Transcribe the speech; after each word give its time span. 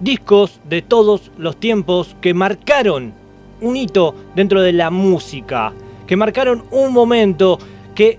discos 0.00 0.60
de 0.68 0.82
todos 0.82 1.30
los 1.36 1.58
tiempos 1.58 2.16
que 2.20 2.34
marcaron 2.34 3.12
un 3.60 3.76
hito 3.76 4.14
dentro 4.34 4.62
de 4.62 4.72
la 4.72 4.90
música, 4.90 5.72
que 6.06 6.16
marcaron 6.16 6.64
un 6.70 6.92
momento, 6.92 7.58
que 7.94 8.18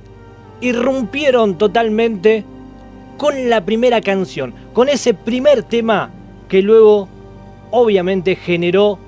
irrumpieron 0.62 1.58
totalmente 1.58 2.46
con 3.18 3.50
la 3.50 3.66
primera 3.66 4.02
canción, 4.02 4.54
con 4.74 4.90
ese 4.90 5.14
primer 5.14 5.64
tema 5.64 6.12
que 6.48 6.62
luego 6.62 7.08
obviamente 7.72 8.36
generó 8.36 9.00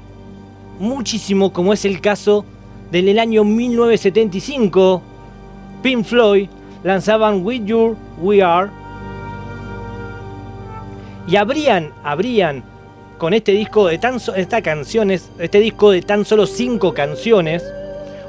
muchísimo, 0.79 1.53
como 1.53 1.73
es 1.73 1.85
el 1.85 2.01
caso 2.01 2.45
del 2.91 3.17
año 3.19 3.43
1975, 3.43 5.01
Pink 5.81 6.03
Floyd 6.05 6.49
lanzaban 6.83 7.45
With 7.45 7.65
You 7.65 7.95
We 8.21 8.41
Are 8.41 8.69
y 11.27 11.35
abrían, 11.35 11.91
abrían 12.03 12.63
con 13.17 13.33
este 13.33 13.53
disco 13.53 13.87
de 13.87 13.97
tan 13.97 14.17
esta 14.35 14.57
este 14.57 15.59
disco 15.59 15.91
de 15.91 16.01
tan 16.01 16.25
solo 16.25 16.45
5 16.45 16.93
canciones. 16.93 17.63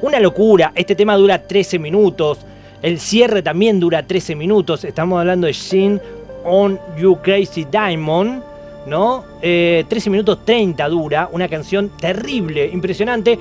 Una 0.03 0.21
locura, 0.21 0.73
este 0.75 0.95
tema 0.95 1.17
dura 1.17 1.47
13 1.47 1.79
minutos, 1.79 2.39
el 2.83 3.01
cierre 3.01 3.43
también 3.43 3.81
dura 3.81 4.07
13 4.07 4.35
minutos, 4.35 4.85
estamos 4.85 5.19
hablando 5.19 5.47
de 5.47 5.55
Shin 5.55 6.01
on 6.45 6.79
You 6.99 7.17
Crazy 7.23 7.65
Diamond, 7.65 8.43
¿no? 8.87 9.25
13 9.41 9.87
eh, 9.89 10.11
minutos 10.11 10.45
30 10.45 10.87
dura, 10.89 11.29
una 11.33 11.49
canción 11.49 11.91
terrible, 11.99 12.67
impresionante. 12.67 13.39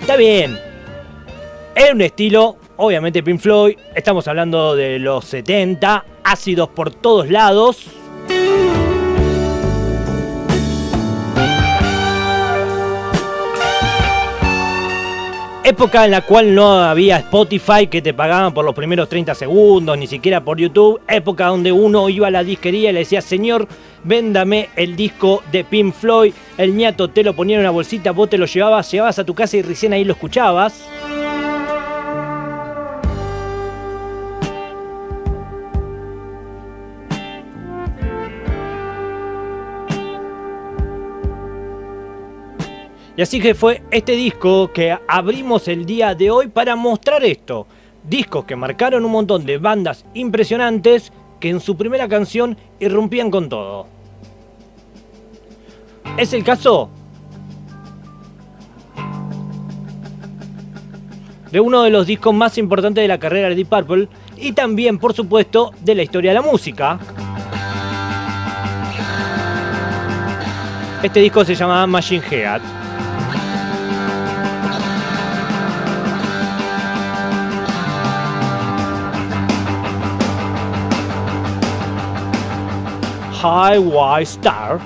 Está 0.00 0.16
bien, 0.16 0.58
es 1.74 1.92
un 1.92 2.00
estilo, 2.00 2.56
obviamente 2.78 3.22
Pink 3.22 3.40
Floyd, 3.40 3.76
estamos 3.94 4.26
hablando 4.26 4.74
de 4.74 4.98
los 4.98 5.26
70, 5.26 6.04
ácidos 6.24 6.70
por 6.70 6.90
todos 6.90 7.30
lados. 7.30 8.03
Época 15.66 16.04
en 16.04 16.10
la 16.10 16.20
cual 16.20 16.54
no 16.54 16.74
había 16.82 17.16
Spotify 17.16 17.86
que 17.86 18.02
te 18.02 18.12
pagaban 18.12 18.52
por 18.52 18.66
los 18.66 18.74
primeros 18.74 19.08
30 19.08 19.34
segundos, 19.34 19.96
ni 19.96 20.06
siquiera 20.06 20.42
por 20.42 20.58
YouTube. 20.58 21.00
Época 21.08 21.46
donde 21.46 21.72
uno 21.72 22.10
iba 22.10 22.26
a 22.26 22.30
la 22.30 22.44
disquería 22.44 22.90
y 22.90 22.92
le 22.92 22.98
decía, 22.98 23.22
señor, 23.22 23.66
véndame 24.02 24.68
el 24.76 24.94
disco 24.94 25.42
de 25.50 25.64
Pink 25.64 25.94
Floyd. 25.94 26.34
El 26.58 26.76
ñato 26.76 27.08
te 27.08 27.22
lo 27.22 27.32
ponía 27.32 27.56
en 27.56 27.60
una 27.60 27.70
bolsita, 27.70 28.10
vos 28.10 28.28
te 28.28 28.36
lo 28.36 28.44
llevabas, 28.44 28.92
llevabas 28.92 29.18
a 29.18 29.24
tu 29.24 29.34
casa 29.34 29.56
y 29.56 29.62
recién 29.62 29.94
ahí 29.94 30.04
lo 30.04 30.12
escuchabas. 30.12 30.86
Y 43.16 43.22
así 43.22 43.40
que 43.40 43.54
fue 43.54 43.82
este 43.90 44.12
disco 44.12 44.72
que 44.72 44.96
abrimos 45.06 45.68
el 45.68 45.86
día 45.86 46.14
de 46.14 46.30
hoy 46.30 46.48
para 46.48 46.74
mostrar 46.74 47.24
esto. 47.24 47.66
Discos 48.02 48.44
que 48.44 48.56
marcaron 48.56 49.04
un 49.04 49.12
montón 49.12 49.46
de 49.46 49.58
bandas 49.58 50.04
impresionantes 50.14 51.12
que 51.38 51.48
en 51.48 51.60
su 51.60 51.76
primera 51.76 52.08
canción 52.08 52.56
irrumpían 52.80 53.30
con 53.30 53.48
todo. 53.48 53.86
Es 56.18 56.32
el 56.32 56.42
caso 56.42 56.90
de 61.52 61.60
uno 61.60 61.84
de 61.84 61.90
los 61.90 62.06
discos 62.06 62.34
más 62.34 62.58
importantes 62.58 63.02
de 63.02 63.08
la 63.08 63.18
carrera 63.18 63.48
de 63.48 63.54
Deep 63.54 63.68
Purple 63.68 64.08
y 64.36 64.52
también, 64.52 64.98
por 64.98 65.14
supuesto, 65.14 65.72
de 65.82 65.94
la 65.94 66.02
historia 66.02 66.32
de 66.32 66.34
la 66.34 66.42
música. 66.42 66.98
Este 71.00 71.20
disco 71.20 71.44
se 71.44 71.54
llama 71.54 71.86
Machine 71.86 72.24
Head. 72.28 72.73
High 83.44 83.78
White 83.78 84.22
Star. 84.22 84.80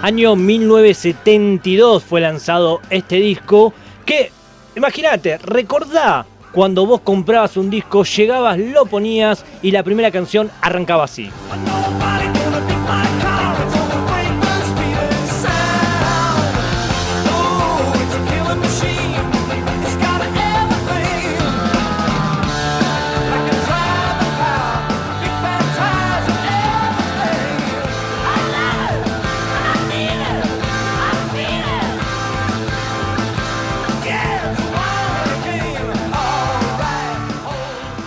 Año 0.00 0.36
1972 0.36 2.02
fue 2.02 2.22
lanzado 2.22 2.80
este 2.88 3.16
disco 3.16 3.74
que, 4.06 4.32
imagínate, 4.74 5.36
recordá 5.36 6.24
cuando 6.52 6.86
vos 6.86 7.02
comprabas 7.02 7.58
un 7.58 7.68
disco, 7.68 8.04
llegabas, 8.04 8.58
lo 8.58 8.86
ponías 8.86 9.44
y 9.60 9.70
la 9.70 9.82
primera 9.82 10.10
canción 10.10 10.50
arrancaba 10.62 11.04
así. 11.04 11.30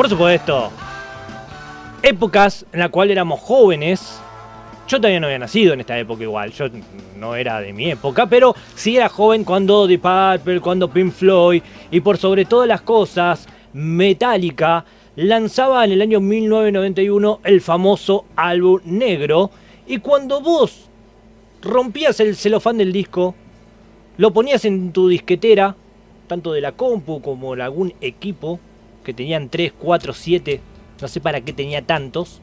Por 0.09 0.17
supuesto, 0.17 0.71
épocas 2.01 2.65
en 2.73 2.79
las 2.79 2.89
cuales 2.89 3.11
éramos 3.11 3.39
jóvenes. 3.41 4.19
Yo 4.87 4.97
todavía 4.97 5.19
no 5.19 5.27
había 5.27 5.37
nacido 5.37 5.73
en 5.73 5.81
esta 5.81 5.99
época 5.99 6.23
igual, 6.23 6.51
yo 6.51 6.65
no 7.19 7.35
era 7.35 7.61
de 7.61 7.73
mi 7.73 7.91
época, 7.91 8.25
pero 8.25 8.55
sí 8.73 8.97
era 8.97 9.07
joven 9.07 9.43
cuando 9.43 9.87
The 9.87 9.99
Purple, 9.99 10.61
cuando 10.61 10.89
Pink 10.89 11.11
Floyd 11.11 11.61
y 11.91 11.99
por 11.99 12.17
sobre 12.17 12.45
todas 12.45 12.67
las 12.67 12.81
cosas, 12.81 13.47
Metallica 13.73 14.83
lanzaba 15.15 15.85
en 15.85 15.91
el 15.91 16.01
año 16.01 16.19
1991 16.21 17.41
el 17.43 17.61
famoso 17.61 18.25
álbum 18.35 18.81
negro 18.85 19.51
y 19.85 19.99
cuando 19.99 20.41
vos 20.41 20.89
rompías 21.61 22.19
el 22.19 22.35
celofán 22.35 22.79
del 22.79 22.91
disco, 22.91 23.35
lo 24.17 24.33
ponías 24.33 24.65
en 24.65 24.91
tu 24.91 25.07
disquetera, 25.07 25.75
tanto 26.25 26.51
de 26.51 26.61
la 26.61 26.71
compu 26.71 27.21
como 27.21 27.55
de 27.55 27.61
algún 27.61 27.93
equipo, 28.01 28.59
que 29.09 29.13
tenían 29.15 29.49
3, 29.49 29.73
4, 29.79 30.13
7, 30.13 30.61
no 31.01 31.07
sé 31.07 31.19
para 31.19 31.41
qué 31.41 31.51
tenía 31.51 31.83
tantos, 31.83 32.41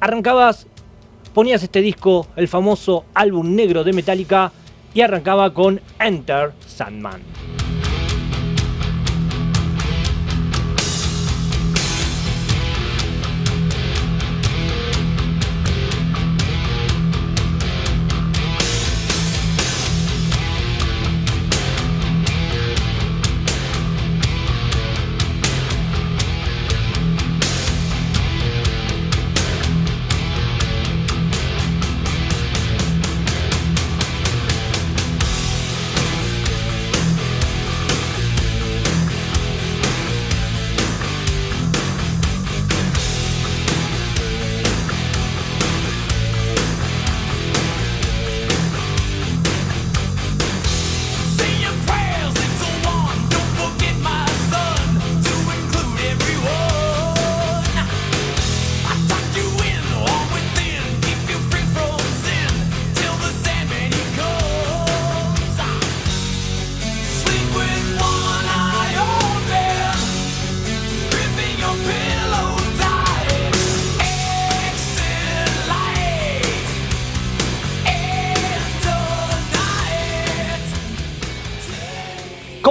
arrancabas, 0.00 0.66
ponías 1.34 1.62
este 1.62 1.82
disco, 1.82 2.26
el 2.34 2.48
famoso 2.48 3.04
álbum 3.14 3.54
negro 3.54 3.84
de 3.84 3.92
Metallica, 3.92 4.50
y 4.92 5.02
arrancaba 5.02 5.54
con 5.54 5.80
Enter 6.00 6.52
Sandman. 6.66 7.22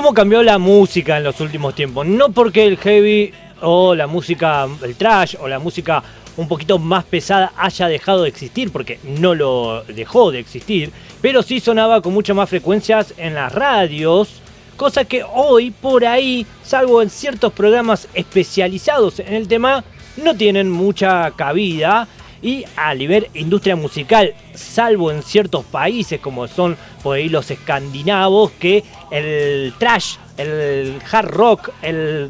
Cómo 0.05 0.13
cambió 0.13 0.43
la 0.43 0.59
música 0.59 1.17
en 1.17 1.23
los 1.23 1.41
últimos 1.41 1.73
tiempos. 1.73 2.05
No 2.05 2.29
porque 2.29 2.63
el 2.67 2.77
heavy 2.77 3.33
o 3.61 3.95
la 3.95 4.05
música, 4.05 4.67
el 4.83 4.95
trash 4.95 5.35
o 5.39 5.47
la 5.47 5.57
música 5.57 6.03
un 6.37 6.47
poquito 6.47 6.77
más 6.77 7.05
pesada 7.05 7.53
haya 7.57 7.87
dejado 7.87 8.21
de 8.21 8.29
existir, 8.29 8.71
porque 8.71 8.99
no 9.03 9.33
lo 9.33 9.83
dejó 9.85 10.29
de 10.29 10.37
existir, 10.37 10.91
pero 11.21 11.41
sí 11.41 11.59
sonaba 11.59 12.01
con 12.01 12.13
muchas 12.13 12.35
más 12.35 12.47
frecuencias 12.47 13.15
en 13.17 13.33
las 13.33 13.51
radios, 13.51 14.29
cosa 14.77 15.05
que 15.05 15.23
hoy 15.23 15.71
por 15.71 16.05
ahí, 16.05 16.45
salvo 16.61 17.01
en 17.01 17.09
ciertos 17.09 17.51
programas 17.51 18.07
especializados 18.13 19.19
en 19.21 19.33
el 19.33 19.47
tema, 19.47 19.83
no 20.17 20.35
tienen 20.35 20.69
mucha 20.69 21.31
cabida. 21.31 22.07
Y 22.41 22.63
a 22.75 22.93
nivel 22.93 23.27
industria 23.33 23.75
musical, 23.75 24.35
salvo 24.53 25.09
en 25.09 25.23
ciertos 25.23 25.65
países 25.65 26.19
como 26.19 26.47
son 26.47 26.77
por 27.01 27.15
ahí 27.15 27.27
los 27.27 27.49
escandinavos, 27.49 28.51
que 28.51 28.83
el 29.15 29.73
trash, 29.79 30.17
el 30.37 30.99
hard 31.09 31.29
rock, 31.29 31.69
el 31.81 32.29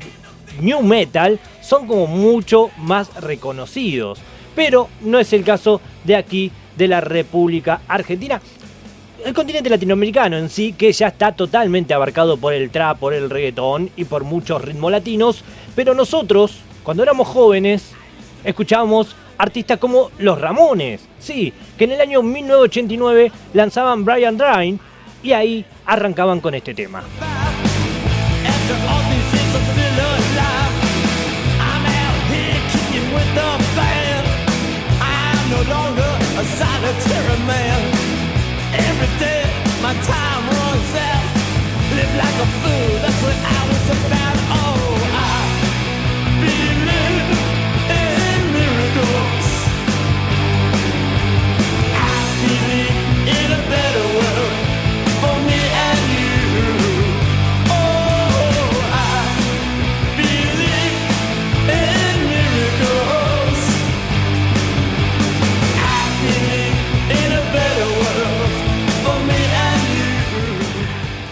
new 0.61 0.83
metal 0.83 1.39
son 1.61 1.87
como 1.87 2.05
mucho 2.05 2.69
más 2.77 3.13
reconocidos. 3.21 4.19
Pero 4.55 4.87
no 5.01 5.19
es 5.19 5.33
el 5.33 5.43
caso 5.43 5.81
de 6.03 6.15
aquí, 6.15 6.51
de 6.77 6.87
la 6.87 7.01
República 7.01 7.81
Argentina. 7.87 8.39
El 9.23 9.33
continente 9.33 9.69
latinoamericano 9.69 10.37
en 10.37 10.49
sí, 10.49 10.73
que 10.73 10.91
ya 10.91 11.07
está 11.07 11.31
totalmente 11.31 11.95
abarcado 11.95 12.37
por 12.37 12.53
el 12.53 12.69
trap, 12.69 12.99
por 12.99 13.13
el 13.15 13.29
reggaetón 13.31 13.89
y 13.95 14.05
por 14.05 14.23
muchos 14.23 14.61
ritmos 14.61 14.91
latinos. 14.91 15.43
Pero 15.75 15.95
nosotros, 15.95 16.59
cuando 16.83 17.01
éramos 17.01 17.27
jóvenes, 17.27 17.93
escuchábamos 18.43 19.15
artistas 19.39 19.79
como 19.79 20.11
Los 20.19 20.39
Ramones. 20.39 21.01
Sí, 21.17 21.51
que 21.77 21.85
en 21.85 21.93
el 21.93 22.01
año 22.01 22.21
1989 22.21 23.31
lanzaban 23.53 24.05
Brian 24.05 24.37
Drain 24.37 24.79
y 25.25 25.33
ahí 25.33 25.65
arrancaban 25.85 26.39
con 26.39 26.53
este 26.53 26.73
tema. 26.73 27.03
my 39.81 39.93
time 40.01 40.45
runs 40.49 40.95
out. 40.95 41.25
Live 41.95 42.15
like 42.17 42.37
a 42.41 42.47
fool, 42.59 42.91
that's 43.03 43.21
what 43.21 43.37
I 43.37 43.67
was 43.69 43.89
about. 43.97 44.44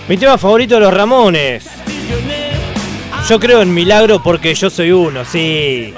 Mi 0.09 0.17
tema 0.17 0.37
favorito 0.37 0.75
de 0.75 0.81
los 0.81 0.93
Ramones. 0.93 1.65
Yo 3.29 3.39
creo 3.39 3.61
en 3.61 3.73
milagro 3.73 4.21
porque 4.21 4.53
yo 4.53 4.69
soy 4.69 4.91
uno, 4.91 5.23
sí. 5.23 5.93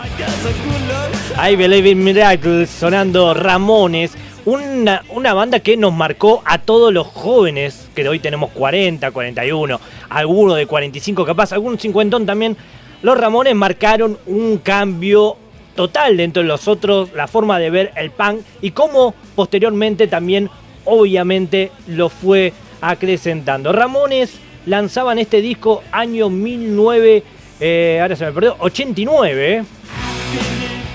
I 1.43 1.55
Believe 1.55 1.89
in 1.89 2.03
Miracles 2.03 2.69
sonando 2.69 3.33
Ramones. 3.33 4.13
Una, 4.45 5.03
una 5.09 5.33
banda 5.33 5.59
que 5.59 5.75
nos 5.75 5.91
marcó 5.91 6.43
a 6.45 6.59
todos 6.59 6.93
los 6.93 7.07
jóvenes, 7.07 7.89
que 7.95 8.07
hoy 8.07 8.19
tenemos 8.19 8.51
40, 8.51 9.09
41, 9.09 9.79
alguno 10.09 10.53
de 10.53 10.67
45 10.67 11.25
capaz, 11.25 11.51
algún 11.51 11.79
cincuentón 11.79 12.27
también. 12.27 12.55
Los 13.01 13.17
Ramones 13.17 13.55
marcaron 13.55 14.19
un 14.27 14.59
cambio 14.59 15.35
total 15.75 16.15
dentro 16.17 16.43
de 16.43 16.47
los 16.47 16.67
otros, 16.67 17.09
la 17.15 17.27
forma 17.27 17.57
de 17.57 17.71
ver 17.71 17.91
el 17.95 18.11
punk 18.11 18.41
y 18.61 18.69
cómo 18.69 19.15
posteriormente 19.33 20.07
también, 20.07 20.51
obviamente, 20.85 21.71
lo 21.87 22.09
fue 22.09 22.53
acrecentando. 22.81 23.71
Ramones 23.71 24.39
lanzaban 24.65 25.19
este 25.19 25.41
disco 25.41 25.83
año 25.91 26.29
19, 26.29 27.23
eh, 27.59 27.99
ahora 28.01 28.15
se 28.15 28.25
me 28.25 28.31
perdió, 28.31 28.55
89 28.59 29.63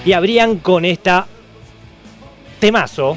y 0.05 0.13
abrían 0.13 0.59
con 0.59 0.85
esta 0.85 1.27
temazo. 2.59 3.17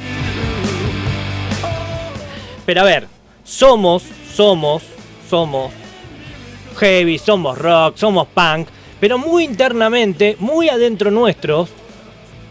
Pero 2.66 2.80
a 2.80 2.84
ver, 2.84 3.06
somos, 3.44 4.02
somos, 4.34 4.82
somos 5.28 5.70
heavy, 6.78 7.18
somos 7.18 7.56
rock, 7.58 7.96
somos 7.96 8.26
punk, 8.28 8.68
pero 9.00 9.18
muy 9.18 9.44
internamente, 9.44 10.36
muy 10.40 10.68
adentro 10.68 11.10
nuestros, 11.10 11.70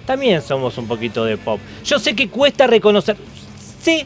también 0.06 0.42
somos 0.42 0.78
un 0.78 0.88
poquito 0.88 1.26
de 1.26 1.38
pop. 1.38 1.60
Yo 1.84 2.00
sé 2.00 2.16
que 2.16 2.30
cuesta 2.30 2.68
reconocer, 2.68 3.18
sé 3.82 4.06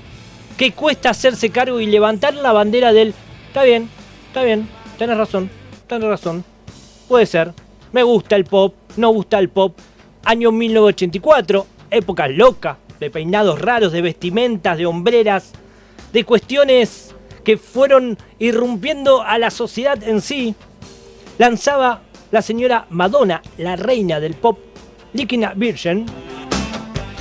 que 0.57 0.71
cuesta 0.71 1.11
hacerse 1.11 1.51
cargo 1.51 1.79
y 1.79 1.85
levantar 1.85 2.33
la 2.33 2.51
bandera 2.51 2.91
del, 2.91 3.13
está 3.47 3.63
bien, 3.63 3.89
está 4.27 4.41
bien, 4.41 4.67
tenés 4.97 5.15
razón, 5.15 5.49
tenés 5.85 6.09
razón, 6.09 6.43
puede 7.07 7.27
ser, 7.27 7.53
me 7.93 8.01
gusta 8.01 8.35
el 8.35 8.45
pop, 8.45 8.73
no 8.97 9.09
gusta 9.09 9.37
el 9.37 9.49
pop, 9.49 9.77
año 10.25 10.51
1984, 10.51 11.67
épocas 11.91 12.31
locas, 12.31 12.77
de 12.99 13.11
peinados 13.11 13.61
raros, 13.61 13.91
de 13.91 14.01
vestimentas, 14.01 14.77
de 14.79 14.87
hombreras, 14.87 15.51
de 16.11 16.23
cuestiones 16.23 17.13
que 17.43 17.57
fueron 17.57 18.17
irrumpiendo 18.39 19.21
a 19.21 19.37
la 19.37 19.51
sociedad 19.51 20.01
en 20.03 20.21
sí, 20.21 20.55
lanzaba 21.37 22.01
la 22.31 22.41
señora 22.41 22.87
Madonna, 22.89 23.43
la 23.59 23.75
reina 23.75 24.19
del 24.19 24.33
pop, 24.33 24.57
Licking 25.13 25.45
a 25.45 25.53
Virgin, 25.53 26.07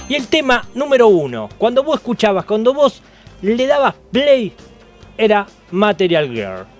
y 0.09 0.15
el 0.15 0.27
tema 0.29 0.67
número 0.75 1.09
uno, 1.09 1.51
cuando 1.59 1.85
vos 1.85 1.97
escuchabas, 1.97 2.47
cuando 2.47 2.73
vos 2.73 3.03
le 3.43 3.67
dabas 3.67 3.95
play, 4.13 4.53
era 5.19 5.47
Material 5.71 6.29
Girl. 6.29 6.76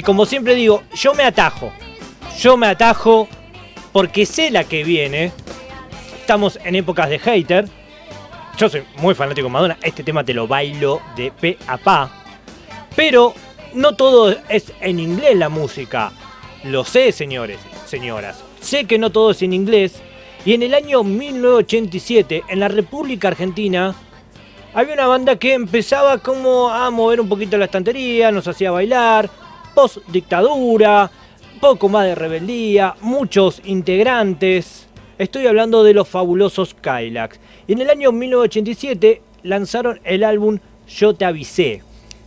Y 0.00 0.02
como 0.02 0.24
siempre 0.24 0.54
digo, 0.54 0.82
yo 0.94 1.12
me 1.12 1.24
atajo. 1.24 1.70
Yo 2.38 2.56
me 2.56 2.68
atajo 2.68 3.28
porque 3.92 4.24
sé 4.24 4.50
la 4.50 4.64
que 4.64 4.82
viene. 4.82 5.30
Estamos 6.18 6.58
en 6.64 6.74
épocas 6.74 7.10
de 7.10 7.18
hater. 7.18 7.68
Yo 8.56 8.70
soy 8.70 8.82
muy 8.96 9.14
fanático 9.14 9.48
de 9.48 9.52
Madonna. 9.52 9.76
Este 9.82 10.02
tema 10.02 10.24
te 10.24 10.32
lo 10.32 10.48
bailo 10.48 11.02
de 11.16 11.30
pe 11.32 11.58
a 11.66 11.76
pa. 11.76 12.10
Pero 12.96 13.34
no 13.74 13.94
todo 13.94 14.34
es 14.48 14.72
en 14.80 15.00
inglés 15.00 15.36
la 15.36 15.50
música. 15.50 16.12
Lo 16.64 16.82
sé, 16.82 17.12
señores, 17.12 17.58
señoras. 17.84 18.42
Sé 18.62 18.86
que 18.86 18.96
no 18.96 19.10
todo 19.10 19.32
es 19.32 19.42
en 19.42 19.52
inglés. 19.52 20.00
Y 20.46 20.54
en 20.54 20.62
el 20.62 20.72
año 20.72 21.04
1987, 21.04 22.44
en 22.48 22.58
la 22.58 22.68
República 22.68 23.28
Argentina, 23.28 23.94
había 24.72 24.94
una 24.94 25.08
banda 25.08 25.36
que 25.36 25.52
empezaba 25.52 26.16
como 26.16 26.70
a 26.70 26.88
mover 26.90 27.20
un 27.20 27.28
poquito 27.28 27.58
la 27.58 27.66
estantería, 27.66 28.32
nos 28.32 28.48
hacía 28.48 28.70
bailar, 28.70 29.28
post 29.74 29.98
dictadura, 30.08 31.10
poco 31.60 31.88
más 31.88 32.06
de 32.06 32.14
rebeldía, 32.14 32.94
muchos 33.00 33.60
integrantes, 33.64 34.88
Estoy 35.20 35.46
hablando 35.46 35.84
de 35.84 35.92
los 35.92 36.08
fabulosos 36.08 36.72
Kylax. 36.72 37.38
Y 37.66 37.74
en 37.74 37.82
el 37.82 37.90
año 37.90 38.10
1987 38.10 39.20
lanzaron 39.42 40.00
el 40.02 40.24
álbum 40.24 40.60
Yo 40.88 41.12
te 41.12 41.26
avisé. 41.26 41.82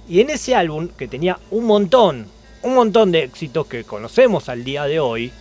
Y 0.07 0.19
en 0.19 0.29
ese 0.29 0.53
álbum, 0.53 0.89
que 0.89 1.07
tenía 1.07 1.39
un 1.49 1.65
montón, 1.65 2.27
un 2.61 2.75
montón 2.75 3.11
de 3.11 3.23
éxitos 3.23 3.65
que 3.65 3.83
conocemos 3.83 4.47
al 4.47 4.63
día 4.63 4.83
de 4.83 4.99
hoy, 4.99 5.31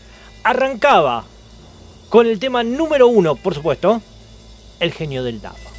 arrancaba 0.45 1.27
con 2.09 2.27
el 2.27 2.39
tema 2.39 2.65
número 2.65 3.07
uno, 3.09 3.37
por 3.37 3.55
supuesto, 3.55 4.01
El 4.81 4.93
genio 4.93 5.23
del 5.23 5.43
Dama. 5.43 5.72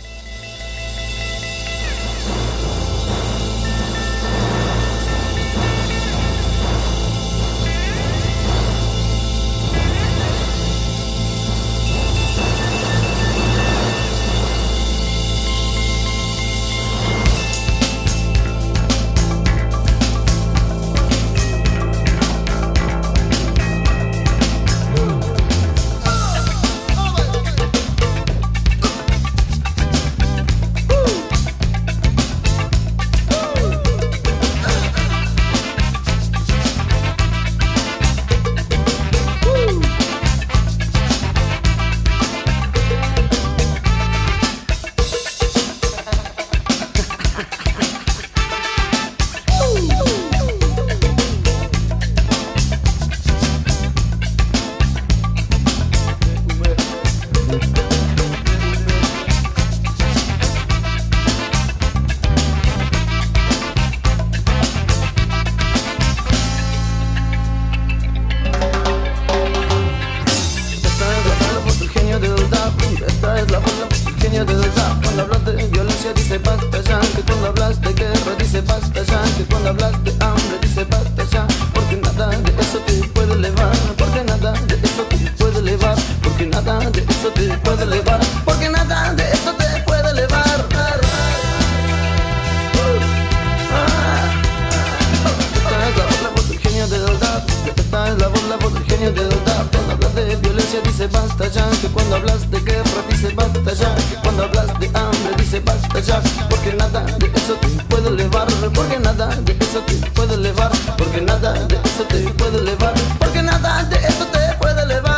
Porque 111.14 111.28
nada 111.28 111.54
eso 111.86 112.04
te 112.06 112.18
puede 112.32 112.58
elevar 112.58 112.94
Porque 113.20 113.44
nada 113.44 113.88
eso 114.04 114.26
te 114.26 114.58
puede 114.60 114.82
elevar. 114.82 115.14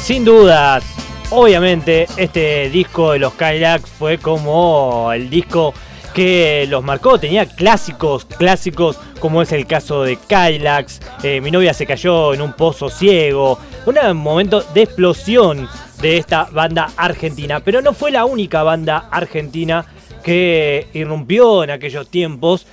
Sin 0.00 0.24
dudas, 0.24 0.84
obviamente 1.30 2.06
este 2.16 2.70
disco 2.70 3.10
de 3.10 3.18
los 3.18 3.34
Kylax 3.34 3.90
fue 3.90 4.18
como 4.18 5.10
el 5.12 5.28
disco 5.28 5.74
que 6.14 6.66
los 6.68 6.84
marcó, 6.84 7.18
tenía 7.18 7.46
clásicos, 7.46 8.26
clásicos 8.26 8.96
como 9.18 9.42
es 9.42 9.52
el 9.52 9.66
caso 9.66 10.02
de 10.02 10.16
Kylax, 10.16 11.00
eh, 11.22 11.40
mi 11.40 11.50
novia 11.50 11.74
se 11.74 11.86
cayó 11.86 12.34
en 12.34 12.40
un 12.40 12.52
pozo 12.52 12.88
ciego, 12.88 13.58
un 13.86 14.16
momento 14.16 14.62
de 14.74 14.82
explosión 14.82 15.68
de 16.00 16.16
esta 16.16 16.44
banda 16.44 16.90
argentina, 16.96 17.60
pero 17.60 17.82
no 17.82 17.92
fue 17.92 18.10
la 18.10 18.24
única 18.24 18.62
banda 18.62 19.08
argentina 19.10 19.84
que 20.22 20.88
irrumpió 20.92 21.64
en 21.64 21.70
aquellos 21.70 22.08
tiempos. 22.08 22.66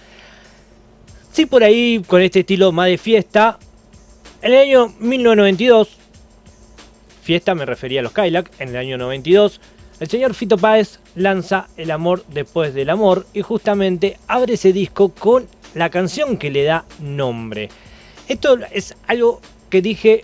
Sí, 1.32 1.46
por 1.46 1.64
ahí 1.64 2.04
con 2.08 2.22
este 2.22 2.42
estilo 2.42 2.72
más 2.72 2.88
de 2.88 2.98
fiesta, 2.98 3.58
en 4.42 4.54
el 4.54 4.60
año 4.60 4.94
1992 5.00 6.06
fiesta 7.25 7.56
me 7.56 7.66
refería 7.66 8.02
a 8.02 8.04
los 8.04 8.12
Kylax, 8.12 8.52
en 8.60 8.70
el 8.70 8.78
año 8.78 9.00
92, 9.00 9.60
el 10.00 10.08
señor 10.08 10.36
Fito 10.36 10.60
Páez 10.60 11.00
lanza 11.16 11.68
El 11.75 11.90
amor 11.90 12.24
después 12.28 12.75
del 12.75 12.92
amor 12.92 13.25
y 13.34 13.42
justamente 13.42 14.20
abre 14.28 14.54
ese 14.54 14.72
disco 14.72 15.10
con 15.10 15.48
la 15.75 15.89
canción 15.91 16.38
que 16.38 16.50
le 16.50 16.63
da 16.63 16.86
nombre. 17.00 17.70
Esto 18.27 18.58
es 18.72 18.96
algo 19.08 19.39
que 19.70 19.82
dije 19.82 20.24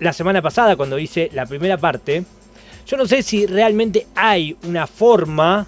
la 0.00 0.12
semana 0.12 0.40
pasada 0.40 0.76
cuando 0.76 0.98
hice 0.98 1.28
la 1.34 1.44
primera 1.46 1.76
parte. 1.76 2.24
Yo 2.86 2.96
no 2.96 3.06
sé 3.06 3.22
si 3.22 3.46
realmente 3.46 4.06
hay 4.14 4.56
una 4.64 4.86
forma, 4.86 5.66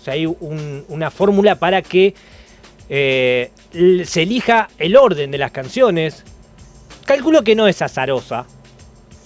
o 0.00 0.04
sea, 0.04 0.14
hay 0.14 0.26
un- 0.26 0.84
una 0.88 1.10
fórmula 1.10 1.56
para 1.56 1.82
que 1.82 2.14
eh, 2.90 3.50
se 4.04 4.22
elija 4.22 4.68
el 4.78 4.94
orden 4.96 5.30
de 5.30 5.38
las 5.38 5.50
canciones. 5.52 6.22
Calculo 7.06 7.42
que 7.42 7.54
no 7.54 7.66
es 7.66 7.80
azarosa, 7.82 8.46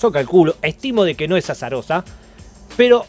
yo 0.00 0.12
calculo, 0.12 0.54
estimo 0.62 1.02
de 1.04 1.16
que 1.16 1.26
no 1.26 1.36
es 1.36 1.50
azarosa, 1.50 2.04
pero 2.76 3.04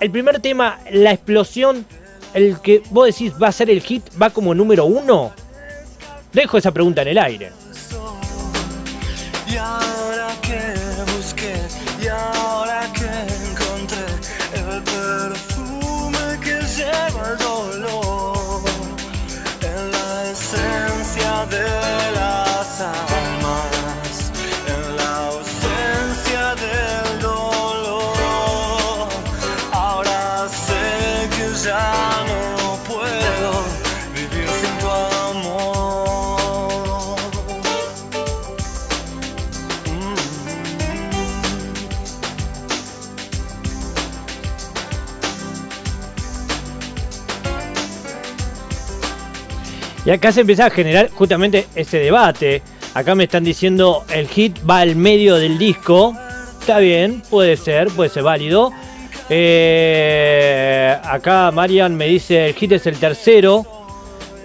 el 0.00 0.10
primer 0.10 0.40
tema, 0.40 0.80
la 0.90 1.12
explosión, 1.12 1.86
el 2.34 2.60
que 2.60 2.82
vos 2.90 3.06
decís 3.06 3.32
va 3.40 3.48
a 3.48 3.52
ser 3.52 3.70
el 3.70 3.80
hit, 3.80 4.04
va 4.20 4.30
como 4.30 4.54
número 4.54 4.84
uno. 4.84 5.32
Dejo 6.32 6.58
esa 6.58 6.72
pregunta 6.72 7.02
en 7.02 7.08
el 7.08 7.18
aire. 7.18 7.52
Y 50.10 50.12
acá 50.12 50.32
se 50.32 50.40
empieza 50.40 50.66
a 50.66 50.70
generar 50.70 51.08
justamente 51.10 51.68
ese 51.76 51.98
debate. 51.98 52.62
Acá 52.94 53.14
me 53.14 53.22
están 53.22 53.44
diciendo 53.44 54.04
el 54.12 54.26
hit 54.26 54.58
va 54.68 54.80
al 54.80 54.96
medio 54.96 55.36
del 55.36 55.56
disco. 55.56 56.16
Está 56.58 56.80
bien, 56.80 57.22
puede 57.30 57.56
ser, 57.56 57.86
puede 57.90 58.10
ser 58.10 58.24
válido. 58.24 58.72
Eh, 59.28 60.96
acá 61.04 61.52
Marian 61.52 61.94
me 61.94 62.08
dice 62.08 62.48
el 62.48 62.54
hit 62.54 62.72
es 62.72 62.88
el 62.88 62.96
tercero. 62.96 63.64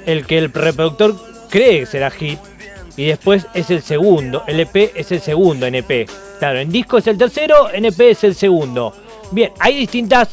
El 0.05 0.27
que 0.27 0.37
el 0.37 0.53
reproductor 0.53 1.15
cree 1.49 1.79
que 1.79 1.85
será 1.87 2.11
hit. 2.11 2.37
Y 2.95 3.07
después 3.07 3.47
es 3.55 3.71
el 3.71 3.81
segundo. 3.81 4.43
El 4.45 4.59
EP 4.59 4.91
es 4.93 5.11
el 5.11 5.19
segundo 5.19 5.65
en 5.65 5.73
EP. 5.73 6.07
Claro, 6.37 6.59
en 6.59 6.71
disco 6.71 6.99
es 6.99 7.07
el 7.07 7.17
tercero, 7.17 7.73
en 7.73 7.85
EP 7.85 8.01
es 8.01 8.23
el 8.23 8.35
segundo. 8.35 8.93
Bien, 9.31 9.51
hay 9.59 9.77
distintas 9.77 10.29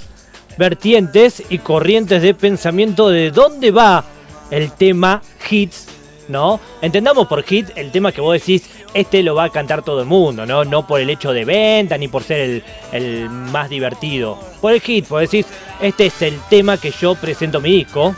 vertientes 0.59 1.43
y 1.49 1.57
corrientes 1.57 2.21
de 2.21 2.35
pensamiento 2.35 3.09
de 3.09 3.31
dónde 3.31 3.71
va 3.71 4.05
el 4.53 4.71
tema 4.71 5.21
hits, 5.51 5.89
¿no? 6.29 6.61
Entendamos 6.81 7.27
por 7.27 7.43
hit 7.43 7.71
el 7.75 7.91
tema 7.91 8.13
que 8.13 8.21
vos 8.21 8.35
decís 8.35 8.71
este 8.95 9.23
lo 9.23 9.35
va 9.35 9.45
a 9.45 9.49
cantar 9.49 9.83
todo 9.83 10.03
el 10.03 10.07
mundo, 10.07 10.47
¿no? 10.47 10.65
No 10.65 10.87
por 10.87 11.01
el 11.01 11.11
hecho 11.11 11.33
de 11.33 11.45
venta 11.45 11.99
ni 11.99 12.09
por 12.09 12.23
ser 12.23 12.41
el, 12.41 12.65
el 12.93 13.31
más 13.31 13.69
divertido. 13.69 14.39
Por 14.61 14.73
el 14.73 14.81
hit, 14.81 15.07
por 15.07 15.21
decir, 15.21 15.45
este 15.81 16.07
es 16.07 16.23
el 16.23 16.39
tema 16.49 16.77
que 16.77 16.91
yo 16.91 17.15
presento 17.15 17.61
mi 17.61 17.71
disco. 17.79 18.15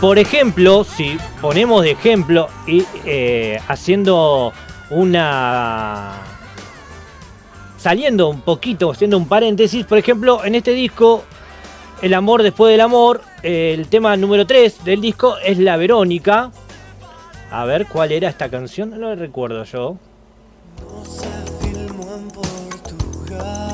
Por 0.00 0.18
ejemplo, 0.18 0.84
si 0.84 1.16
ponemos 1.40 1.82
de 1.82 1.92
ejemplo 1.92 2.48
y 2.66 2.84
eh, 3.06 3.58
haciendo 3.68 4.52
una. 4.90 6.33
Saliendo 7.84 8.30
un 8.30 8.40
poquito, 8.40 8.90
haciendo 8.90 9.18
un 9.18 9.28
paréntesis, 9.28 9.84
por 9.84 9.98
ejemplo, 9.98 10.42
en 10.42 10.54
este 10.54 10.72
disco, 10.72 11.22
El 12.00 12.14
amor 12.14 12.42
después 12.42 12.72
del 12.72 12.80
amor, 12.80 13.20
el 13.42 13.88
tema 13.88 14.16
número 14.16 14.46
3 14.46 14.84
del 14.84 15.02
disco 15.02 15.36
es 15.44 15.58
La 15.58 15.76
Verónica. 15.76 16.50
A 17.50 17.66
ver 17.66 17.84
cuál 17.86 18.10
era 18.12 18.30
esta 18.30 18.48
canción, 18.48 18.88
no 18.88 18.96
lo 18.96 19.14
recuerdo 19.14 19.64
yo. 19.64 19.98
No 20.80 21.04
se 21.04 21.28
filmó 21.60 22.10
en 22.14 22.28
Portugal. 22.28 23.68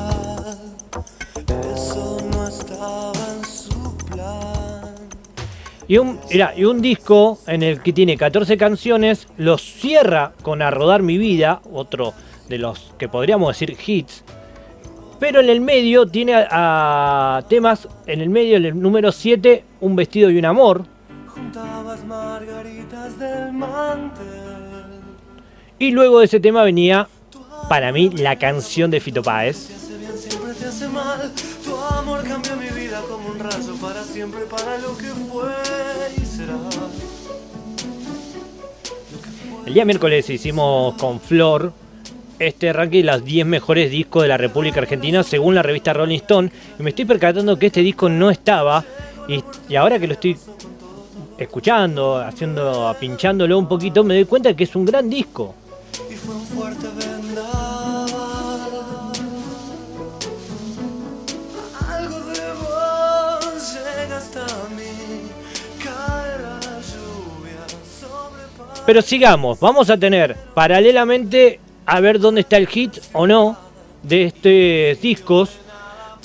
Eso 1.73 2.17
no 2.33 2.47
estaba 2.49 3.13
en 3.13 3.45
su 3.45 3.97
plan. 4.07 4.93
Y 5.87 5.97
un, 5.97 6.19
mirá, 6.29 6.53
y 6.55 6.65
un 6.65 6.81
disco 6.81 7.39
en 7.47 7.63
el 7.63 7.81
que 7.81 7.93
tiene 7.93 8.17
14 8.17 8.57
canciones, 8.57 9.29
lo 9.37 9.57
cierra 9.57 10.33
con 10.41 10.61
A 10.61 10.69
Rodar 10.69 11.01
Mi 11.01 11.17
Vida, 11.17 11.61
otro 11.71 12.13
de 12.51 12.59
los 12.59 12.93
que 12.99 13.09
podríamos 13.09 13.57
decir 13.57 13.75
hits. 13.83 14.23
Pero 15.19 15.39
en 15.39 15.49
el 15.49 15.61
medio 15.61 16.05
tiene 16.05 16.35
a, 16.35 17.37
a 17.37 17.41
temas, 17.47 17.87
en 18.05 18.21
el 18.21 18.29
medio, 18.29 18.57
en 18.57 18.65
el 18.65 18.79
número 18.79 19.11
7, 19.11 19.63
Un 19.79 19.95
vestido 19.95 20.29
y 20.29 20.37
un 20.37 20.45
amor. 20.45 20.85
Juntabas 21.27 22.03
margaritas 22.05 23.17
del 23.17 23.53
mantel. 23.53 24.27
Y 25.79 25.91
luego 25.91 26.19
de 26.19 26.25
ese 26.25 26.39
tema 26.39 26.63
venía, 26.63 27.07
para 27.69 27.91
mí, 27.91 28.09
la 28.09 28.37
canción 28.37 28.91
de 28.91 28.99
Fito 28.99 29.23
Páez. 29.23 29.67
Te 29.67 29.75
hace 29.75 29.97
bien, 29.97 30.17
siempre 30.17 30.53
te 30.53 30.65
hace 30.65 30.87
mal. 30.89 31.31
Tu 31.63 31.75
amor 31.75 32.23
cambió 32.23 32.55
mi 32.57 32.69
vida 32.79 33.01
como 33.09 33.29
un 33.29 33.39
rayo 33.39 33.75
para 33.81 34.03
siempre, 34.03 34.41
para 34.41 34.77
lo 34.79 34.97
que 34.97 35.05
fue 35.05 35.51
y 36.17 36.25
será. 36.25 36.57
El 39.65 39.73
día 39.73 39.85
miércoles 39.85 40.29
hicimos 40.29 40.95
con 40.95 41.19
Flor 41.21 41.71
este 42.47 42.73
ranking 42.73 42.99
de 43.03 43.11
los 43.11 43.23
10 43.23 43.45
mejores 43.45 43.91
discos 43.91 44.23
de 44.23 44.27
la 44.29 44.37
República 44.37 44.79
Argentina 44.79 45.23
según 45.23 45.55
la 45.55 45.61
revista 45.63 45.93
Rolling 45.93 46.17
Stone. 46.17 46.51
Y 46.79 46.83
me 46.83 46.89
estoy 46.89 47.05
percatando 47.05 47.57
que 47.57 47.67
este 47.67 47.81
disco 47.81 48.09
no 48.09 48.29
estaba. 48.31 48.83
Y, 49.27 49.43
y 49.69 49.75
ahora 49.75 49.99
que 49.99 50.07
lo 50.07 50.13
estoy 50.13 50.35
escuchando, 51.37 52.17
haciendo, 52.17 52.95
pinchándolo 52.99 53.57
un 53.57 53.67
poquito, 53.67 54.03
me 54.03 54.15
doy 54.15 54.25
cuenta 54.25 54.53
que 54.55 54.63
es 54.63 54.75
un 54.75 54.85
gran 54.85 55.09
disco. 55.09 55.55
Y 56.09 56.15
fue 56.15 56.35
un 56.35 56.45
fuerte 56.45 56.87
vendaval. 56.97 58.09
Algo 61.89 62.19
de 62.19 62.53
vos 62.61 63.73
llega 63.73 64.17
hasta 64.17 64.45
mí. 64.75 65.29
Cae 65.83 66.41
la 66.41 66.59
lluvia 66.59 67.65
sobre 67.99 68.43
pa- 68.57 68.83
Pero 68.85 69.01
sigamos, 69.01 69.59
vamos 69.59 69.89
a 69.89 69.97
tener 69.97 70.35
paralelamente 70.53 71.59
a 71.91 71.99
ver 71.99 72.19
dónde 72.21 72.39
está 72.39 72.55
el 72.55 72.67
hit 72.69 72.99
o 73.11 73.27
no 73.27 73.57
de 74.01 74.23
estos 74.23 75.01
discos, 75.01 75.49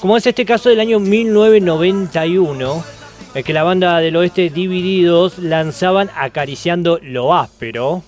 como 0.00 0.16
es 0.16 0.24
este 0.24 0.44
caso 0.44 0.68
del 0.68 0.78
año 0.78 1.00
1991, 1.00 2.84
el 3.34 3.42
que 3.42 3.52
la 3.52 3.64
banda 3.64 3.98
del 3.98 4.14
oeste 4.14 4.48
Divididos 4.48 5.38
lanzaban 5.38 6.08
acariciando 6.14 7.00
lo 7.02 7.34
áspero. 7.34 8.04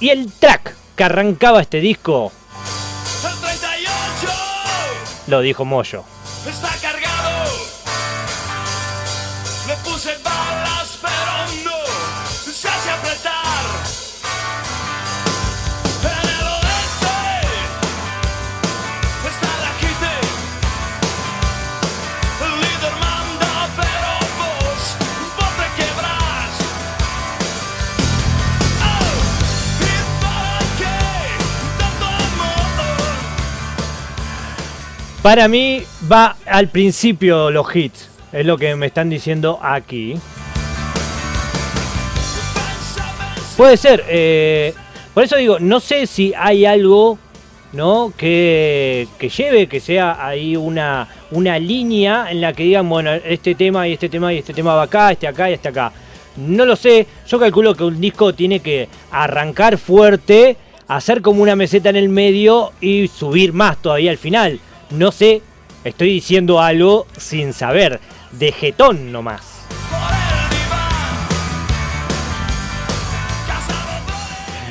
Y 0.00 0.10
el 0.10 0.30
track 0.30 0.74
que 0.96 1.04
arrancaba 1.04 1.62
este 1.62 1.80
disco 1.80 2.30
El 3.24 3.40
38 3.40 4.32
lo 5.28 5.40
dijo 5.40 5.64
Moyo. 5.64 6.04
Para 35.22 35.48
mí 35.48 35.82
va 36.10 36.34
al 36.46 36.68
principio 36.68 37.50
los 37.50 37.76
hits, 37.76 38.08
es 38.32 38.46
lo 38.46 38.56
que 38.56 38.74
me 38.74 38.86
están 38.86 39.10
diciendo 39.10 39.58
aquí. 39.60 40.14
Puede 43.54 43.76
ser, 43.76 44.02
eh, 44.08 44.72
por 45.12 45.22
eso 45.22 45.36
digo, 45.36 45.58
no 45.60 45.78
sé 45.80 46.06
si 46.06 46.32
hay 46.34 46.64
algo 46.64 47.18
¿no? 47.74 48.14
que, 48.16 49.08
que 49.18 49.28
lleve, 49.28 49.66
que 49.66 49.78
sea 49.78 50.26
ahí 50.26 50.56
una, 50.56 51.06
una 51.32 51.58
línea 51.58 52.30
en 52.30 52.40
la 52.40 52.54
que 52.54 52.62
digan, 52.62 52.88
bueno, 52.88 53.12
este 53.12 53.54
tema 53.54 53.86
y 53.86 53.92
este 53.92 54.08
tema 54.08 54.32
y 54.32 54.38
este 54.38 54.54
tema 54.54 54.74
va 54.74 54.84
acá, 54.84 55.12
este 55.12 55.26
acá 55.26 55.50
y 55.50 55.52
este 55.52 55.68
acá. 55.68 55.92
No 56.38 56.64
lo 56.64 56.76
sé, 56.76 57.06
yo 57.28 57.38
calculo 57.38 57.74
que 57.74 57.84
un 57.84 58.00
disco 58.00 58.32
tiene 58.32 58.60
que 58.60 58.88
arrancar 59.10 59.76
fuerte, 59.76 60.56
hacer 60.88 61.20
como 61.20 61.42
una 61.42 61.56
meseta 61.56 61.90
en 61.90 61.96
el 61.96 62.08
medio 62.08 62.72
y 62.80 63.06
subir 63.08 63.52
más 63.52 63.82
todavía 63.82 64.12
al 64.12 64.16
final. 64.16 64.58
No 64.90 65.12
sé, 65.12 65.40
estoy 65.84 66.08
diciendo 66.08 66.60
algo 66.60 67.06
sin 67.16 67.52
saber, 67.52 68.00
de 68.32 68.50
jetón 68.50 69.12
nomás. 69.12 69.60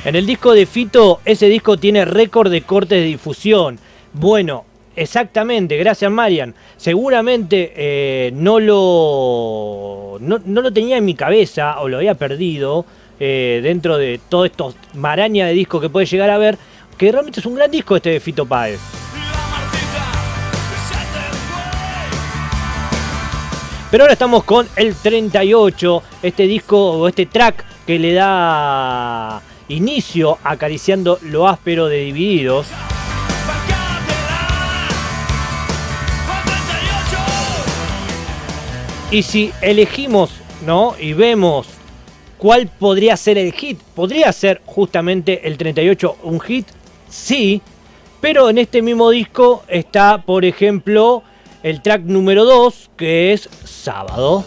En 0.03 0.15
el 0.15 0.25
disco 0.25 0.53
de 0.53 0.65
Fito, 0.65 1.21
ese 1.23 1.47
disco 1.47 1.77
tiene 1.77 2.03
récord 2.03 2.51
de 2.51 2.63
cortes 2.63 2.99
de 2.99 3.05
difusión. 3.05 3.79
Bueno, 4.11 4.65
exactamente, 4.95 5.77
gracias 5.77 6.11
Marian. 6.11 6.53
Seguramente 6.75 7.73
eh, 7.75 8.31
no, 8.33 8.59
lo, 8.59 10.17
no, 10.19 10.39
lo 10.61 10.73
tenía 10.73 10.97
en 10.97 11.05
mi 11.05 11.15
cabeza 11.15 11.79
o 11.79 11.87
lo 11.87 11.97
había 11.97 12.15
perdido 12.15 12.85
eh, 13.21 13.61
dentro 13.63 13.97
de 13.97 14.19
todos 14.27 14.47
estos 14.47 14.75
maraña 14.95 15.47
de 15.47 15.53
discos 15.53 15.81
que 15.81 15.89
puede 15.89 16.05
llegar 16.07 16.29
a 16.29 16.37
ver, 16.37 16.57
que 16.97 17.09
realmente 17.09 17.39
es 17.39 17.45
un 17.45 17.55
gran 17.55 17.71
disco 17.71 17.95
este 17.95 18.09
de 18.09 18.19
Fito 18.19 18.45
Páez. 18.45 18.79
Pero 23.91 24.03
ahora 24.03 24.13
estamos 24.13 24.43
con 24.43 24.67
el 24.75 24.93
38, 24.93 26.03
este 26.21 26.43
disco 26.43 26.91
o 26.91 27.07
este 27.07 27.25
track 27.25 27.65
que 27.87 27.97
le 27.97 28.13
da 28.13 29.41
inicio 29.67 30.37
acariciando 30.43 31.17
lo 31.23 31.47
áspero 31.47 31.87
de 31.87 32.01
Divididos. 32.01 32.67
Y 39.09 39.23
si 39.23 39.51
elegimos, 39.59 40.29
¿no? 40.67 40.93
Y 40.99 41.13
vemos 41.13 41.67
cuál 42.37 42.67
podría 42.67 43.17
ser 43.17 43.39
el 43.39 43.53
hit, 43.53 43.79
podría 43.95 44.31
ser 44.31 44.61
justamente 44.67 45.47
el 45.47 45.57
38 45.57 46.17
un 46.23 46.39
hit, 46.39 46.67
sí, 47.09 47.59
pero 48.21 48.51
en 48.51 48.59
este 48.59 48.83
mismo 48.83 49.09
disco 49.09 49.63
está, 49.67 50.21
por 50.21 50.45
ejemplo, 50.45 51.23
el 51.63 51.81
track 51.81 52.03
número 52.03 52.45
2, 52.45 52.91
que 52.95 53.33
es 53.33 53.49
Sábado. 53.65 54.43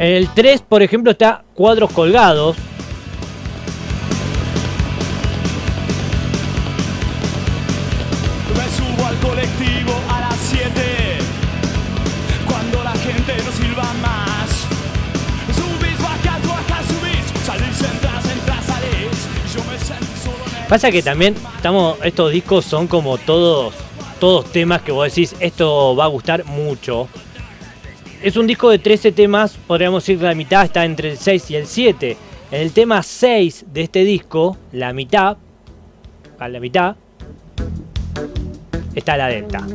En 0.00 0.14
el 0.14 0.30
3, 0.30 0.62
por 0.62 0.82
ejemplo, 0.82 1.10
está 1.10 1.44
cuadros 1.54 1.92
colgados. 1.92 2.56
Pasa 20.66 20.90
que 20.90 21.02
también 21.02 21.34
estamos, 21.56 21.98
estos 22.04 22.32
discos 22.32 22.64
son 22.64 22.86
como 22.86 23.18
todos, 23.18 23.74
todos 24.18 24.46
temas 24.50 24.80
que 24.80 24.92
vos 24.92 25.12
decís, 25.12 25.34
esto 25.40 25.94
va 25.94 26.04
a 26.04 26.08
gustar 26.08 26.46
mucho. 26.46 27.06
Es 28.22 28.36
un 28.36 28.46
disco 28.46 28.68
de 28.68 28.78
13 28.78 29.12
temas, 29.12 29.56
podríamos 29.66 30.02
decir 30.02 30.18
que 30.18 30.24
la 30.24 30.34
mitad 30.34 30.64
está 30.64 30.84
entre 30.84 31.12
el 31.12 31.16
6 31.16 31.50
y 31.52 31.56
el 31.56 31.66
7. 31.66 32.16
En 32.50 32.60
el 32.60 32.72
tema 32.72 33.02
6 33.02 33.64
de 33.72 33.80
este 33.80 34.04
disco, 34.04 34.58
la 34.72 34.92
mitad, 34.92 35.38
a 36.38 36.48
la 36.48 36.60
mitad, 36.60 36.96
está 38.94 39.16
la 39.16 39.28
delta. 39.28 39.66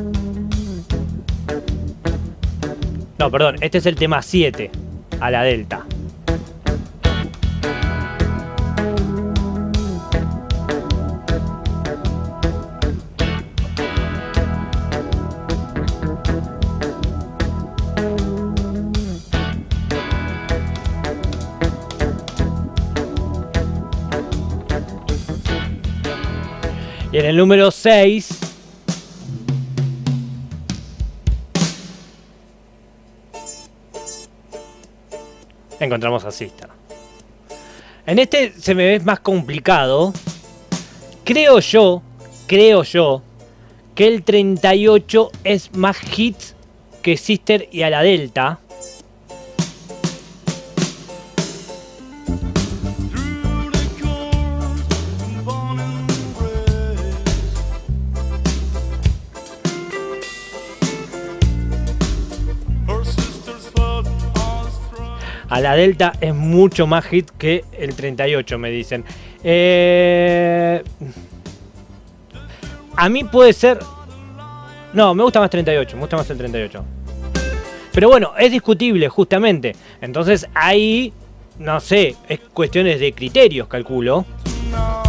No, 3.17 3.31
perdón, 3.31 3.55
este 3.61 3.79
es 3.79 3.85
el 3.87 3.95
tema 3.95 4.21
7, 4.21 4.69
a 5.19 5.31
la 5.31 5.41
delta. 5.41 5.83
En 27.25 27.31
el 27.31 27.37
número 27.37 27.71
6 27.71 28.29
encontramos 35.79 36.23
a 36.23 36.29
Sister. 36.29 36.69
En 38.05 38.19
este 38.19 38.53
se 38.53 38.75
me 38.75 38.85
ve 38.85 38.99
más 38.99 39.21
complicado. 39.21 40.13
Creo 41.23 41.59
yo, 41.61 42.03
creo 42.45 42.83
yo, 42.83 43.23
que 43.95 44.07
el 44.07 44.23
38 44.23 45.31
es 45.43 45.75
más 45.75 45.97
hits 46.15 46.53
que 47.01 47.17
Sister 47.17 47.67
y 47.71 47.81
a 47.81 47.89
la 47.89 48.03
Delta. 48.03 48.59
A 65.55 65.61
la 65.61 65.73
Delta 65.73 66.11
es 66.19 66.35
mucho 66.35 66.85
más 66.85 67.05
hit 67.05 67.29
que 67.37 67.63
el 67.79 67.95
38, 67.95 68.59
me 68.59 68.69
dicen. 68.71 69.05
Eh, 69.41 70.83
a 72.97 73.07
mí 73.07 73.23
puede 73.23 73.53
ser... 73.53 73.79
No, 74.91 75.15
me 75.15 75.23
gusta 75.23 75.39
más 75.39 75.49
38, 75.49 75.95
me 75.95 76.01
gusta 76.01 76.17
más 76.17 76.29
el 76.29 76.37
38. 76.39 76.83
Pero 77.93 78.09
bueno, 78.09 78.33
es 78.37 78.51
discutible 78.51 79.07
justamente. 79.07 79.73
Entonces 80.01 80.45
ahí, 80.53 81.13
no 81.57 81.79
sé, 81.79 82.17
es 82.27 82.41
cuestiones 82.51 82.99
de 82.99 83.13
criterios, 83.13 83.69
calculo. 83.69 84.25
We 84.73 85.04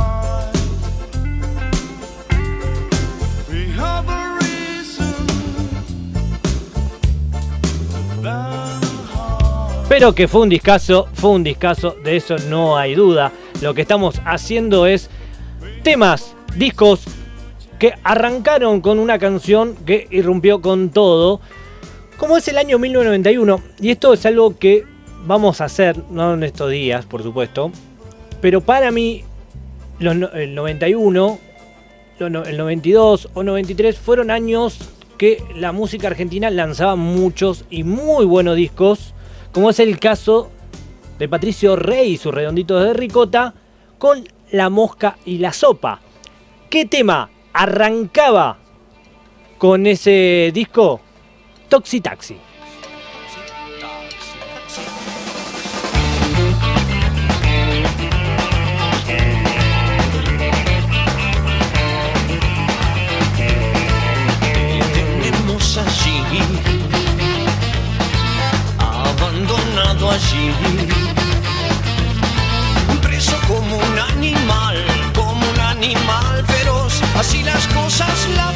Pero 9.99 10.15
que 10.15 10.29
fue 10.29 10.43
un 10.43 10.51
discazo, 10.51 11.09
fue 11.15 11.31
un 11.31 11.43
discazo, 11.43 11.97
de 12.05 12.17
eso 12.17 12.37
no 12.51 12.77
hay 12.77 12.95
duda. 12.95 13.33
Lo 13.63 13.73
que 13.73 13.81
estamos 13.81 14.21
haciendo 14.27 14.85
es 14.85 15.09
temas, 15.83 16.35
discos 16.55 17.05
que 17.79 17.95
arrancaron 18.05 18.83
con 18.83 18.99
una 18.99 19.19
canción 19.19 19.75
que 19.87 20.07
irrumpió 20.11 20.61
con 20.61 20.91
todo. 20.91 21.41
Como 22.19 22.37
es 22.37 22.47
el 22.49 22.59
año 22.59 22.79
1991, 22.79 23.63
y 23.81 23.89
esto 23.89 24.13
es 24.13 24.27
algo 24.27 24.59
que 24.59 24.85
vamos 25.25 25.63
a 25.63 25.65
hacer, 25.65 25.97
no 26.11 26.35
en 26.35 26.43
estos 26.43 26.71
días, 26.71 27.07
por 27.07 27.23
supuesto, 27.23 27.73
pero 28.43 28.61
para 28.61 28.91
mí, 28.91 29.25
los 29.99 30.15
el 30.35 30.55
91, 30.55 31.39
lo 32.19 32.29
no- 32.29 32.43
el 32.43 32.59
92 32.59 33.31
o 33.33 33.43
93 33.43 33.97
fueron 33.97 34.31
años 34.31 34.77
que 35.17 35.43
la 35.55 35.73
música 35.73 36.09
argentina 36.09 36.51
lanzaba 36.51 36.97
muchos 36.97 37.65
y 37.71 37.83
muy 37.83 38.27
buenos 38.27 38.57
discos, 38.57 39.15
como 39.57 39.71
es 39.71 39.81
el 39.81 39.99
caso 39.99 40.51
de 41.19 41.31
Patricio 41.31 41.77
Rey 41.77 42.13
y 42.13 42.17
sus 42.19 42.35
redonditos 42.35 42.85
de 42.85 42.93
ricota 42.93 43.55
con 43.97 44.29
La 44.51 44.69
Mosca 44.69 45.17
y 45.25 45.39
la 45.39 45.55
Sopa. 45.55 46.03
¿Qué 46.69 46.85
tema 46.85 47.31
arrancaba 47.55 48.59
con 49.57 49.87
ese 49.87 50.51
disco? 50.53 51.01
Toxi 51.71 52.03
Taxi. 52.03 52.37
Allí, 70.17 70.51
preso 73.03 73.37
como 73.47 73.77
un 73.77 73.99
animal, 73.99 74.77
como 75.15 75.47
un 75.47 75.61
animal 75.61 76.45
feroz. 76.47 76.95
Así 77.19 77.43
las 77.43 77.67
cosas, 77.69 78.17
la 78.35 78.49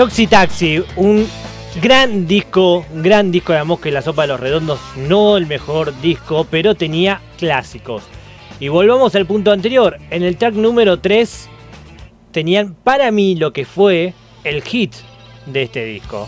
Toxi 0.00 0.26
Taxi, 0.28 0.82
un 0.96 1.26
gran 1.82 2.26
disco, 2.26 2.86
un 2.90 3.02
gran 3.02 3.30
disco 3.30 3.52
de 3.52 3.58
La 3.58 3.66
Mosca 3.66 3.90
y 3.90 3.92
la 3.92 4.00
Sopa 4.00 4.22
de 4.22 4.28
los 4.28 4.40
Redondos, 4.40 4.80
no 4.96 5.36
el 5.36 5.46
mejor 5.46 5.92
disco, 6.00 6.46
pero 6.50 6.74
tenía 6.74 7.20
clásicos. 7.36 8.04
Y 8.60 8.68
volvamos 8.68 9.14
al 9.14 9.26
punto 9.26 9.52
anterior, 9.52 9.98
en 10.08 10.22
el 10.22 10.38
track 10.38 10.54
número 10.54 11.00
3 11.00 11.50
tenían 12.32 12.72
para 12.82 13.10
mí 13.10 13.34
lo 13.34 13.52
que 13.52 13.66
fue 13.66 14.14
el 14.42 14.62
hit 14.62 14.94
de 15.44 15.64
este 15.64 15.84
disco. 15.84 16.26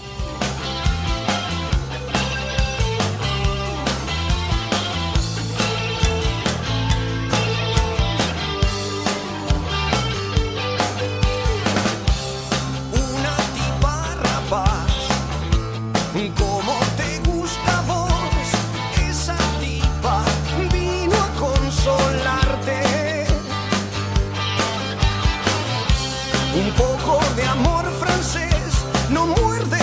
Un 26.55 26.71
poco 26.73 27.19
de 27.35 27.45
amor 27.45 27.85
francés 27.99 28.85
no 29.09 29.27
muerde, 29.27 29.79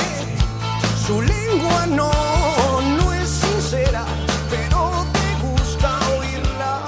su 1.08 1.20
lengua 1.20 1.88
no, 1.88 3.14
es 3.14 3.28
sincera, 3.28 4.06
pero 4.52 5.04
te 5.12 5.48
gusta 5.48 6.00
oírla. 6.20 6.82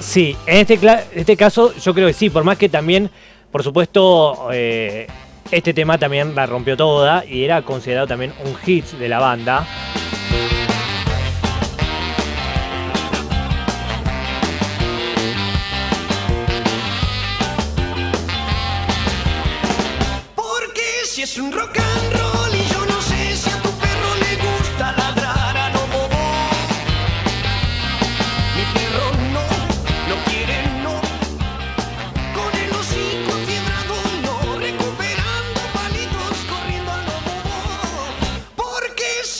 Sí, 0.00 0.36
en 0.46 0.58
este, 0.58 0.78
este 1.12 1.36
caso 1.36 1.74
yo 1.74 1.92
creo 1.92 2.06
que 2.06 2.12
sí, 2.12 2.30
por 2.30 2.44
más 2.44 2.56
que 2.56 2.68
también, 2.68 3.10
por 3.50 3.64
supuesto, 3.64 4.48
eh, 4.52 5.08
este 5.50 5.74
tema 5.74 5.98
también 5.98 6.36
la 6.36 6.46
rompió 6.46 6.76
toda 6.76 7.24
y 7.24 7.42
era 7.42 7.62
considerado 7.62 8.06
también 8.06 8.32
un 8.44 8.54
hit 8.58 8.84
de 8.92 9.08
la 9.08 9.18
banda. 9.18 9.66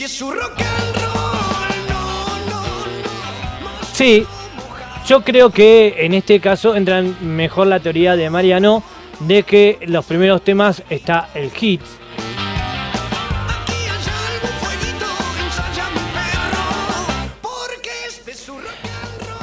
Su 0.08 0.30
rock 0.30 0.58
roll, 0.58 1.88
no, 1.88 2.38
no, 2.48 2.60
no. 2.60 3.84
Sí, 3.92 4.26
yo 5.06 5.22
creo 5.22 5.50
que 5.50 5.96
en 5.98 6.14
este 6.14 6.40
caso 6.40 6.74
entra 6.74 7.02
mejor 7.02 7.66
la 7.66 7.80
teoría 7.80 8.16
de 8.16 8.30
Mariano 8.30 8.82
de 9.20 9.42
que 9.42 9.78
los 9.86 10.06
primeros 10.06 10.42
temas 10.42 10.82
está 10.88 11.28
el 11.34 11.50
hit. 11.50 11.82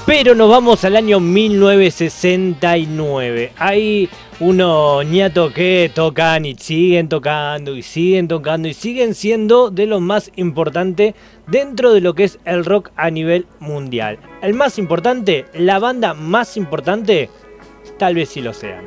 Pero 0.05 0.35
nos 0.35 0.51
vamos 0.51 0.85
al 0.85 0.97
año 0.97 1.19
1969. 1.19 3.53
Hay 3.57 4.07
unos 4.39 5.03
ñatos 5.03 5.51
que 5.51 5.89
tocan 5.93 6.45
y 6.45 6.53
siguen 6.53 7.09
tocando 7.09 7.75
y 7.75 7.81
siguen 7.81 8.27
tocando 8.27 8.67
y 8.67 8.75
siguen 8.75 9.15
siendo 9.15 9.71
de 9.71 9.87
los 9.87 10.01
más 10.01 10.31
importantes 10.35 11.15
dentro 11.47 11.91
de 11.91 12.01
lo 12.01 12.13
que 12.13 12.25
es 12.25 12.37
el 12.45 12.65
rock 12.65 12.91
a 12.95 13.09
nivel 13.09 13.47
mundial. 13.59 14.19
El 14.43 14.53
más 14.53 14.77
importante, 14.77 15.45
la 15.55 15.79
banda 15.79 16.13
más 16.13 16.55
importante, 16.55 17.31
tal 17.97 18.13
vez 18.13 18.29
sí 18.29 18.41
lo 18.41 18.53
sean. 18.53 18.85